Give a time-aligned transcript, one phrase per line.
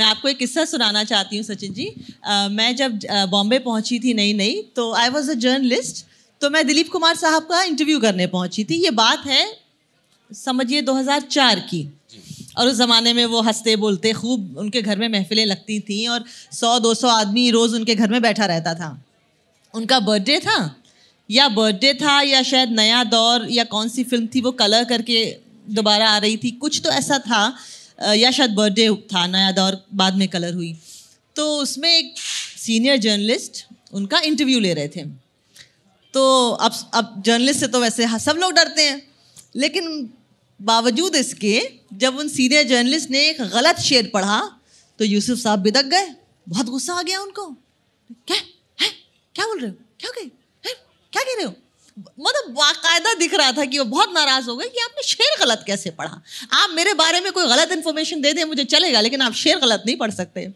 [0.00, 1.86] मैं आपको एक किस्सा सुनाना चाहती हूँ सचिन जी।
[2.24, 2.98] आ, मैं जब
[3.30, 6.04] बॉम्बे पहुँची थी नई नई तो आई वॉज़ अ जर्नलिस्ट
[6.40, 9.44] तो मैं दिलीप कुमार साहब का इंटरव्यू करने पहुँची थी। ये बात है
[10.30, 11.82] समझिए 2004 की।
[12.58, 16.24] और उस ज़माने में वो हँसते बोलते खूब उनके घर में महफिलें लगती थी और
[16.52, 18.90] सौ दो सौ आदमी रोज़ उनके घर में बैठा रहता था।
[19.74, 20.58] उनका बर्थडे था?
[21.28, 25.24] या बर्थडे था या शायद नया दौर या कौन सी फ़िल्म थी वो कलर करके
[25.70, 26.50] दोबारा आ रही थी?
[26.50, 27.42] कुछ तो ऐसा था
[28.00, 30.76] या शायद बर्थडे था नया दौर बाद में कलर हुई।
[31.36, 32.14] तो उसमें एक
[32.58, 35.04] सीनियर जर्नलिस्ट उनका इंटरव्यू ले रहे थे।
[36.14, 39.02] तो अब अब जर्नलिस्ट से तो वैसे हाँ, सब लोग डरते हैं।
[39.56, 40.10] लेकिन
[40.60, 41.60] बावजूद इसके
[41.92, 44.40] जब उन सीनियर जर्नलिस्ट ने एक गलत शेर पढ़ा
[44.98, 46.14] तो यूसुफ साहब बिदक गए।
[46.48, 47.46] बहुत गुस्सा आ गया उनको।
[48.26, 48.36] क्या?
[48.80, 48.88] है?
[49.34, 49.76] क्या बोल रहे हो?
[50.00, 51.54] क्या कहे क्या कह रहे हो?
[51.98, 55.64] मतलब बाकायदा दिख रहा था कि वो बहुत नाराज़ हो गए कि आपने शेर गलत
[55.66, 56.22] कैसे पढ़ा?
[56.52, 59.82] आप मेरे बारे में कोई गलत इन्फॉर्मेशन दे दें, मुझे चलेगा, लेकिन आप शेर गलत
[59.86, 60.46] नहीं पढ़ सकते।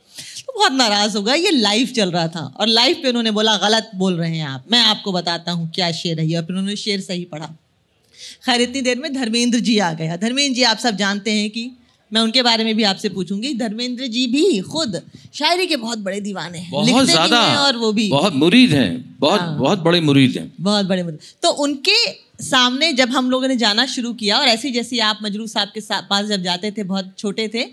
[0.47, 3.56] तो बहुत नाराज़ हो गया, ये लाइव चल रहा था। और लाइव पे उन्होंने बोला,
[3.56, 6.77] गलत बोल रहे हैं आप। मैं आपको बताता हूँ क्या शेर है और फिर उन्होंने
[6.77, 7.47] शेर सही पढ़ा।
[8.47, 11.70] खैर, इतनी देर में धर्मेंद्र जी आ गया। धर्मेंद्र जी, आप सब जानते हैं कि
[12.15, 15.01] मैं उनके बारे में भी आपसे पूछूँगी। धर्मेंद्र जी भी खुद
[15.34, 19.41] शायरी के बहुत बड़े दीवाने हैं। बहुत ज़्यादा। और वो भी। बहुत मुरीद हैं। बहुत
[19.41, 21.97] हाँ, बहुत बड़े मुरीद हैं। बहुत बड़े मुरीद। तो उनके
[22.42, 25.81] सामने जब हम लोगों ने जाना शुरू किया और ऐसी जैसी आप मजरू साहब के
[25.91, 27.65] पास जब जाते थे बहुत छोटे थे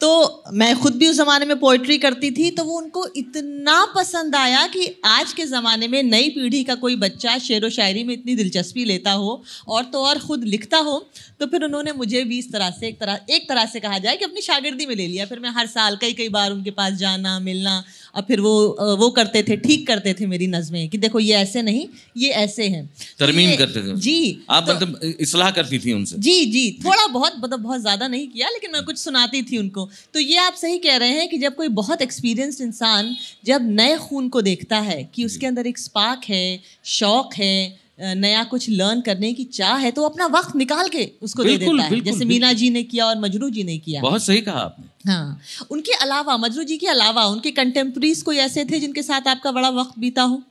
[0.00, 4.36] तो मैं खुद भी उस ज़माने में पोइट्री करती थी तो वो उनको इतना पसंद
[4.36, 8.12] आया कि आज के ज़माने में नई पीढ़ी का कोई बच्चा शेर व शायरी में
[8.14, 10.98] इतनी दिलचस्पी लेता हो और तो और ख़ुद लिखता हो
[11.40, 14.16] तो फिर उन्होंने मुझे भी इस तरह से एक तरह एक तरह से कहा जाए
[14.16, 16.92] कि अपनी शागिर्दी में ले लिया। फिर मैं हर साल कई कई बार उनके पास
[16.94, 17.82] जाना मिलना
[18.14, 21.62] और फिर वो वो करते थे ठीक करते थे मेरी नज़में कि देखो ये ऐसे
[21.62, 22.84] नहीं ये ऐसे हैं।
[23.18, 27.32] तरमीम करते थे। जी। आप तो, मतलब इसलाह करती थी उनसे। जी जी। थोड़ा बहुत
[27.38, 30.78] मतलब बहुत ज़्यादा नहीं किया लेकिन मैं कुछ सुनाती थी उनको। तो ये आप सही
[30.78, 33.14] कह रहे हैं कि जब कोई बहुत एक्सपीरियंस्ड इंसान
[33.44, 38.42] जब नए खून को देखता है कि उसके अंदर एक स्पार्क है शौक है नया
[38.44, 42.00] कुछ लर्न करने की चाह है तो अपना वक्त निकाल के उसको दे देता है।
[42.00, 45.40] जैसे मीना जी ने किया और मजरू जी ने किया। बहुत सही कहा आपने। हाँ
[45.70, 49.68] उनके अलावा मजरू जी के अलावा उनके कंटेम्प्रेरीज कोई ऐसे थे जिनके साथ आपका बड़ा
[49.70, 50.42] वक्त बीता हो?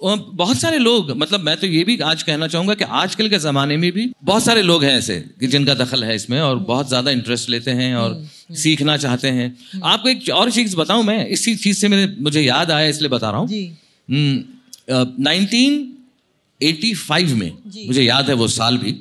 [0.00, 3.76] बहुत सारे लोग मतलब मैं तो ये भी आज कहना चाहूँगा कि आजकल के ज़माने
[3.76, 7.10] में भी बहुत सारे लोग हैं ऐसे कि जिनका दखल है इसमें और बहुत ज़्यादा
[7.10, 11.04] इंटरेस्ट लेते हैं और हम्म, हम्म। सीखना चाहते हैं। हम्म। आपको एक और चीज़ बताऊँ
[11.04, 11.26] मैं?
[11.28, 13.48] इसी चीज़ से मेरे मुझे याद आया इसलिए बता रहा हूँ।
[15.20, 15.92] नाइनटीन
[16.60, 17.50] एटी फाइव में
[17.86, 18.94] मुझे याद है वो साल भी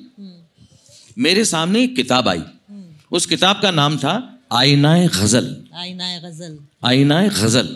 [1.17, 2.41] मेरे सामने एक किताब आई।
[3.11, 4.13] उस किताब का नाम था
[4.53, 7.67] आईनाए गज़ल। आईनाए गज़ल। आईनाए गज़ल।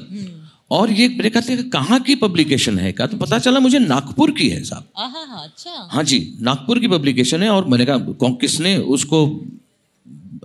[0.71, 2.91] और ये मेरे कहते हैं कहाँ की पब्लिकेशन है?
[2.91, 4.87] का तो पता चला मुझे नागपुर की है साहब।
[5.43, 7.97] अच्छा। हाँ जी नागपुर की पब्लिकेशन है और मैंने कहा
[8.35, 9.45] किसने उसको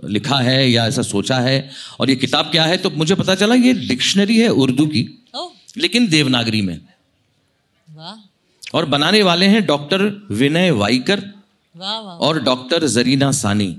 [0.05, 1.69] लिखा है या ऐसा सोचा है?
[1.99, 2.77] और ये किताब क्या है?
[2.77, 5.07] तो मुझे पता चला ये डिक्शनरी है उर्दू की
[5.77, 6.79] लेकिन देवनागरी में।
[8.73, 11.23] और बनाने वाले हैं डॉक्टर विनय वाइकर
[12.19, 13.75] और डॉक्टर जरीना सानी।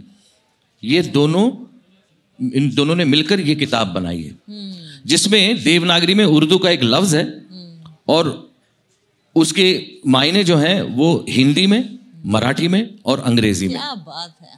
[0.84, 1.51] ये दोनों
[2.53, 6.81] इन दोनों ने मिलकर ये किताब बनाई है। हम्म। जिसमें देवनागरी में उर्दू का एक
[6.83, 8.50] लफ्ज है हम्म। और
[9.37, 14.49] उसके मायने जो हैं वो हिंदी में मराठी में और अंग्रेज़ी में। क्या बात है।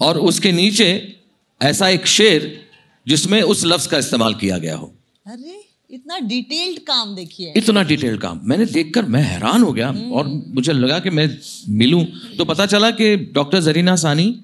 [0.00, 1.16] और उसके नीचे
[1.62, 2.66] ऐसा एक शेर
[3.06, 4.94] जिसमें उस लफ्ज का इस्तेमाल किया गया हो।
[5.26, 10.26] अरे इतना डिटेल्ड काम देखिए। इतना डिटेल्ड काम। मैंने देखकर मैं हैरान हो गया और
[10.26, 11.38] मुझे लगा कि मैं
[11.68, 12.04] मिलूं।
[12.38, 14.40] तो पता चला कि डॉक्टर जरीना सानी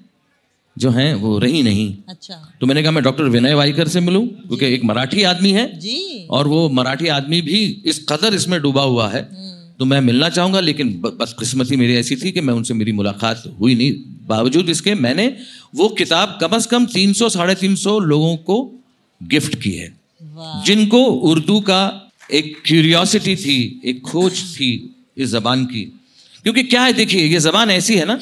[0.77, 4.25] जो हैं वो रही नहीं। अच्छा। तो मैंने कहा मैं डॉक्टर विनय वाइकर से मिलूं
[4.27, 8.81] क्योंकि एक मराठी आदमी है जी। और वो मराठी आदमी भी इस कदर इसमें डूबा
[8.81, 12.53] हुआ है। हम्म। तो मैं मिलना चाहूँगा लेकिन बस बदकिस्मती मेरी ऐसी थी कि मैं
[12.53, 13.93] उनसे मेरी मुलाकात हुई नहीं।
[14.27, 15.35] बावजूद इसके मैंने
[15.75, 18.57] वो किताब कम अज कम तीन सौ साढ़े तीन सौ लोगों को
[19.23, 19.93] गिफ्ट की है।
[20.65, 25.83] जिनको उर्दू का एक क्यूरियोसिटी थी एक खोज थी इस जबान की।
[26.43, 28.19] क्योंकि क्या है देखिए ये जबान ऐसी है ना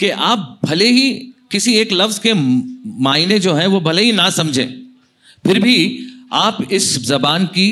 [0.00, 2.32] कि आप भले ही किसी एक लफ्ज के
[3.02, 4.68] मायने जो है वो भले ही ना समझें
[5.46, 5.76] फिर भी
[6.32, 7.68] आप इस जबान की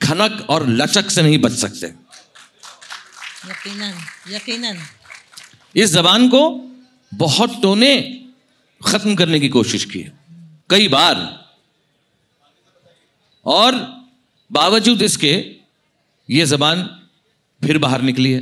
[0.00, 1.86] खनक और लचक से नहीं बच सकते।
[3.46, 3.94] यकीनन
[4.30, 4.78] यकीनन।
[5.76, 6.40] इस जबान को
[7.14, 7.92] बहुतों ने
[8.86, 10.12] खत्म करने की कोशिश की है
[10.70, 11.16] कई बार।
[13.46, 13.74] और
[14.52, 15.32] बावजूद इसके
[16.28, 16.82] ये जबान
[17.62, 18.40] फिर बाहर निकली है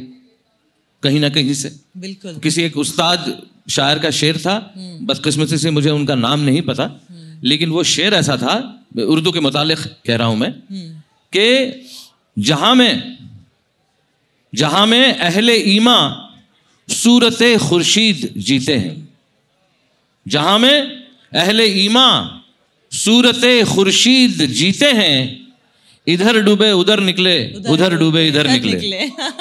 [1.02, 5.70] कहीं ना कहीं से। बिल्कुल। किसी एक उस्ताद शायर का शेर था हम्म। बदकिस्मती से
[5.70, 8.56] मुझे उनका नाम नहीं पता हम्म। लेकिन वो शेर ऐसा था
[9.06, 10.88] उर्दू के मुतालिक कह रहा हूँ मैं हम्म।
[11.32, 11.84] कि
[12.36, 13.18] जहाँ में
[14.52, 15.98] जहाँ में अहले ईमा
[16.88, 18.96] सूरत खुर्शीद जीते हैं
[20.26, 20.76] जहाँ में
[21.34, 22.08] अहले ईमा
[22.92, 25.40] सूरत खुर्शीद जीते हैं
[26.06, 27.34] इधर डूबे उधर निकले
[27.68, 28.98] उधर डूबे इधर निकले, निकले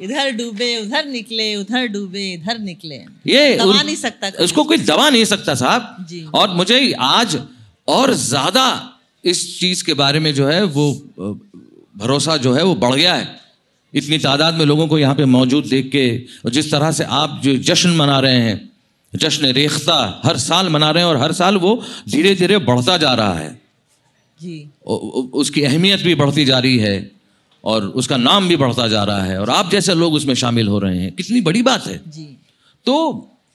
[0.00, 2.96] इधर डूबे उधर निकले उधर डूबे इधर निकले।
[3.26, 7.38] ये दबा नहीं सकता उसको कोई दबा नहीं सकता साहब। और मुझे आज
[7.88, 8.68] और ज़्यादा
[9.24, 10.92] इस चीज़ के बारे में जो है वो
[11.96, 13.36] भरोसा जो है वो बढ़ गया है।
[13.94, 16.06] इतनी तादाद में लोगों को यहाँ पे मौजूद देख के
[16.44, 18.56] और जिस तरह से आप जो जश्न मना रहे हैं
[19.12, 21.74] जश्न रेख्ता हर साल मना रहे हैं और हर साल वो
[22.08, 23.50] धीरे धीरे बढ़ता जा रहा है।
[24.40, 24.68] जी।
[25.34, 26.98] उसकी अहमियत भी बढ़ती जा रही है।
[27.64, 30.78] और उसका नाम भी बढ़ता जा रहा है और आप जैसे लोग उसमें शामिल हो
[30.78, 32.26] रहे हैं कितनी बड़ी बात है। जी।
[32.86, 32.96] तो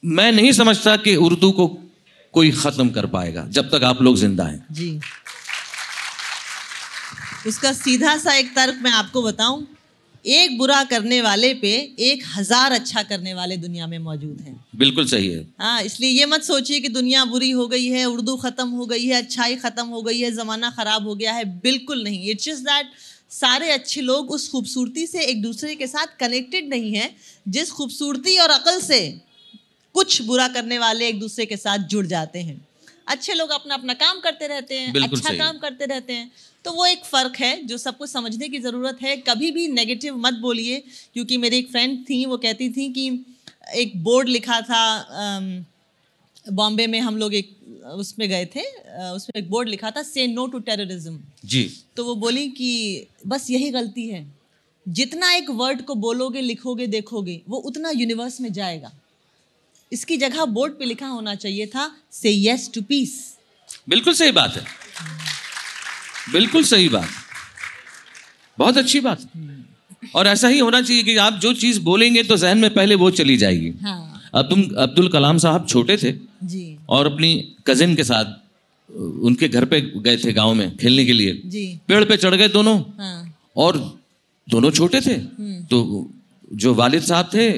[0.04, 1.68] मैं नहीं समझता कि उर्दू को
[2.34, 5.00] कोई ख़त्म कर पाएगा जब तक आप लोग ज़िंदा हैं। जी।
[7.48, 9.66] उसका सीधा सा एक तर्क मैं आपको बताऊँ
[10.26, 11.72] एक बुरा करने वाले पे
[12.02, 16.26] एक हज़ार अच्छा करने वाले दुनिया में मौजूद हैं। बिल्कुल सही है। हाँ इसलिए ये
[16.26, 19.86] मत सोचिए कि दुनिया बुरी हो गई है उर्दू ख़त्म हो गई है अच्छाई ख़त्म
[19.88, 22.92] हो गई है ज़माना ख़राब हो गया है बिल्कुल नहीं। इट्स जस्ट दैट
[23.34, 27.16] सारे अच्छे लोग उस खूबसूरती से एक दूसरे के साथ कनेक्टेड नहीं हैं
[27.48, 29.00] जिस खूबसूरती और अकल से
[29.96, 32.56] कुछ बुरा करने वाले एक दूसरे के साथ जुड़ जाते हैं।
[33.08, 36.32] अच्छे लोग अपना अपना काम करते रहते हैं अच्छा काम करते रहते हैं।
[36.66, 40.34] तो वो एक फ़र्क है जो सबको समझने की ज़रूरत है। कभी भी नेगेटिव मत
[40.42, 40.84] बोलिए
[41.14, 43.08] क्योंकि मेरी एक फ्रेंड थी वो कहती थी कि
[43.76, 44.84] एक बोर्ड लिखा था
[46.46, 47.50] बॉम्बे में हम लोग एक
[47.98, 48.62] उसमें गए थे
[49.12, 51.64] उसमें एक बोर्ड लिखा था से नो टू टेररिज्म जी।
[51.98, 54.26] तो वो बोली कि बस यही गलती है।
[54.86, 58.92] जितना एक वर्ड को बोलोगे लिखोगे देखोगे वो उतना यूनिवर्स में जाएगा।
[59.92, 63.14] इसकी जगह बोर्ड पे लिखा होना चाहिए था से यस टू पीस
[63.90, 64.66] बिल्कुल सही बात है।
[66.32, 67.10] बिल्कुल सही बात।
[68.58, 69.30] बहुत अच्छी बात।
[70.16, 73.10] और ऐसा ही होना चाहिए कि आप जो चीज़ बोलेंगे तो जहन में पहले वो
[73.12, 76.12] चली जाएगी। हाँ। अब तुम अब्दुल कलाम साहब छोटे थे
[76.44, 77.34] जी। और अपनी
[77.68, 78.26] कजिन के साथ
[79.26, 82.48] उनके घर पे गए थे गाँव में खेलने के लिए। जी। पेड़ पे चढ़ गए
[82.48, 83.78] दोनों। हाँ। और
[84.48, 85.18] दोनों छोटे थे।
[85.64, 86.10] तो
[86.54, 87.52] जो वालिद साहब थे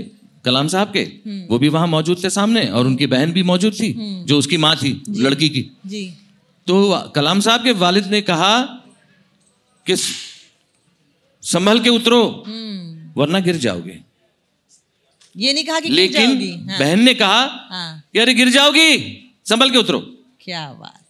[0.45, 1.03] कलाम साहब के
[1.47, 3.93] वो भी वहाँ मौजूद थे सामने और उनकी बहन भी मौजूद थी
[4.25, 6.03] जो उसकी माँ थी लड़की की। जी।
[6.67, 6.75] तो
[7.15, 8.51] कलाम साहब के वालिद ने कहा
[9.85, 9.95] कि
[11.43, 13.99] संभल के उतरो हम्म। वरना गिर जाओगे।
[15.37, 18.49] ये नहीं कहा कि गिर लेकिन जाओगी। हाँ। बहन ने कहा हाँ। कि अरे गिर
[18.49, 19.99] जाओगी संभल के उतरो।
[20.41, 21.01] क्या बात।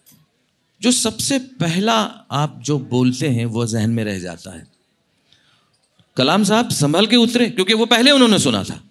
[0.82, 1.96] जो सबसे पहला
[2.32, 4.68] आप जो बोलते हैं वो जहन में रह जाता है।
[6.18, 8.84] कलाम साहब संभल के उतरे क्योंकि वो पहले उन्होंने सुना था।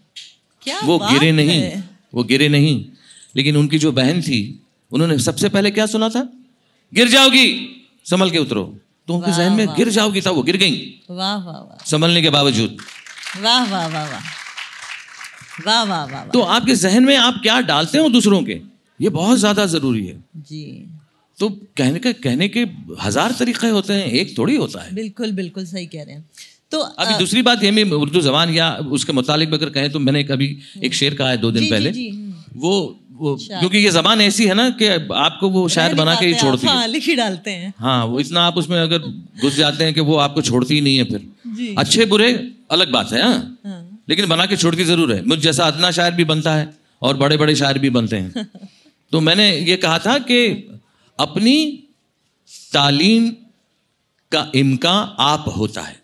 [0.63, 1.83] क्या वो बात गिरे नहीं।
[2.15, 2.85] वो गिरे नहीं।
[3.37, 6.33] लेकिन उनकी जो बहन थी उन्होंने सबसे पहले क्या सुना था?
[6.95, 8.79] गिर जाओगी संभल के उतरो।
[9.09, 12.31] तो उनके जहन में गिर जाओगी था वो गिर गई। वाह वाह वाह। संभलने के
[12.31, 12.77] बावजूद।
[13.41, 14.44] वाह वाह वाह वाह।
[15.59, 18.61] वाह वाह वाह तो आपके जहन में आप क्या डालते हो दूसरों के?
[19.01, 20.65] ये बहुत ज़्यादा ज़रूरी है। जी।
[21.39, 21.49] तो
[21.79, 22.61] कहने के कहने के
[23.03, 26.25] हज़ार तरीके होते हैं एक थोड़ी होता है। बिल्कुल बिल्कुल सही कह रहे हैं।
[26.73, 30.23] तो अभी दूसरी बात ये मैं उर्दू जबान या उसके मुतालिक अगर कहें तो मैंने
[30.25, 33.79] कभी एक शेर कहा है दो दिन जी, जी, पहले। जी, हम्म। वो वो क्योंकि
[33.79, 34.87] ये जबान ऐसी है ना कि
[35.17, 38.21] आपको वो शायर बना के ही छोड़ती है। हाँ लिख ही डालते हैं। हाँ वो
[38.21, 41.75] इतना आप उसमें अगर घुस जाते हैं कि वो आपको छोड़ती ही नहीं है फिर।
[41.79, 42.33] अच्छे बुरे
[42.71, 43.54] अलग बात हाँ हाँ।
[44.09, 47.37] लेकिन बना के छोड़ती ज़रूर है। मुझ जैसा अदना शायर भी बनता है और बड़े
[47.37, 48.51] बड़े शायर भी बनते हैं।
[49.13, 50.47] तो मैंने ये कहा था कि
[51.21, 51.83] अपनी
[52.73, 53.31] तालीम
[54.33, 56.03] का इम्कान आप होता है।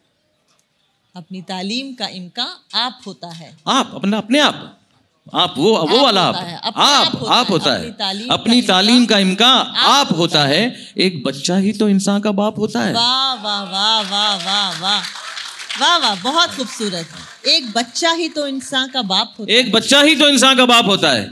[1.16, 4.76] अपनी तालीम का इम्कान आप होता है। आप अपना अपने आप।
[5.34, 8.28] आप वो आप वो वाला आप। आप आप होता आप है, होता अपनी है। तालीम
[8.28, 12.58] का अपनी तालीम का आप आप होता है। एक बच्चा ही तो इंसान का बाप
[12.58, 15.02] होता है। वाह वाह वाह वाह वाह वाह
[15.80, 17.06] वाह वाह बहुत खूबसूरत।
[17.48, 20.86] एक बच्चा ही तो इंसान का बाप होता एक बच्चा ही तो इंसान का बाप
[20.86, 21.30] होता है।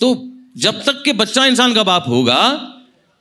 [0.00, 2.40] तो जब तक के बच्चा इंसान का बाप होगा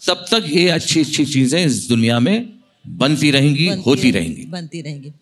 [0.01, 2.53] तब तक ये अच्छी अच्छी चीज़ें इस दुनिया में
[2.87, 5.13] बनती रहेंगी बनती होती रहेंगी। बनती रहेंगी।